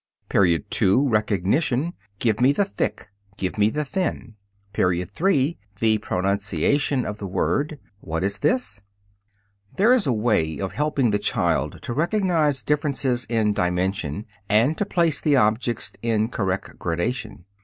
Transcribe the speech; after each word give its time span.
Period 0.29 0.71
2. 0.71 1.09
Recognition. 1.09 1.93
"Give 2.17 2.41
me 2.41 2.53
the 2.53 2.65
thick. 2.65 3.09
Give 3.37 3.55
me 3.59 3.69
the 3.69 3.85
thin." 3.85 4.33
Period 4.73 5.11
3. 5.11 5.59
The 5.79 5.99
Pronunciation 5.99 7.05
of 7.05 7.19
the 7.19 7.27
Word. 7.27 7.77
"What 7.99 8.23
is 8.23 8.39
this?" 8.39 8.81
There 9.77 9.93
is 9.93 10.07
a 10.07 10.11
way 10.11 10.57
of 10.57 10.71
helping 10.71 11.11
the 11.11 11.19
child 11.19 11.83
to 11.83 11.93
recognize 11.93 12.63
differences 12.63 13.25
in 13.29 13.53
dimension 13.53 14.25
and 14.49 14.75
to 14.79 14.87
place 14.87 15.21
the 15.21 15.35
objects 15.35 15.91
in 16.01 16.29
correct 16.29 16.79
gradation. 16.79 17.45